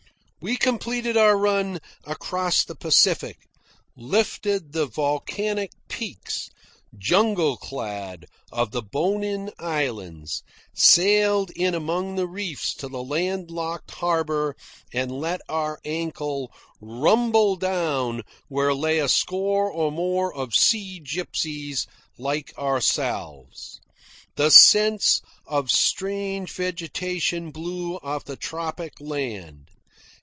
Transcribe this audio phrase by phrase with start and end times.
[0.43, 3.37] We completed our run across the Pacific,
[3.95, 6.49] lifted the volcanic peaks,
[6.97, 10.41] jungle clad, of the Bonin Islands,
[10.73, 14.55] sailed in among the reefs to the land locked harbour,
[14.91, 16.45] and let our anchor
[16.81, 21.85] rumble down where lay a score or more of sea gypsies
[22.17, 23.79] like ourselves.
[24.37, 29.67] The scents of strange vegetation blew off the tropic land.